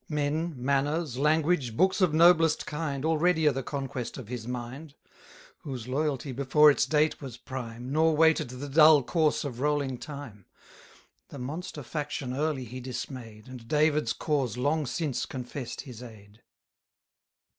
960 0.09 0.55
Men, 0.59 0.65
manners, 0.65 1.17
language, 1.19 1.77
books 1.77 2.01
of 2.01 2.11
noblest 2.11 2.65
kind, 2.65 3.05
Already 3.05 3.47
are 3.47 3.51
the 3.51 3.61
conquest 3.61 4.17
of 4.17 4.29
his 4.29 4.47
mind; 4.47 4.95
Whose 5.59 5.87
loyalty 5.87 6.31
before 6.31 6.71
its 6.71 6.87
date 6.87 7.21
was 7.21 7.37
prime, 7.37 7.91
Nor 7.91 8.15
waited 8.15 8.49
the 8.49 8.67
dull 8.67 9.03
course 9.03 9.43
of 9.43 9.59
rolling 9.59 9.99
time: 9.99 10.45
The 11.29 11.37
monster 11.37 11.83
faction 11.83 12.33
early 12.35 12.63
he 12.65 12.79
dismay'd, 12.79 13.47
And 13.47 13.67
David's 13.67 14.13
cause 14.13 14.57
long 14.57 14.87
since 14.87 15.27
confess'd 15.27 15.81
his 15.81 16.01
aid. 16.01 16.41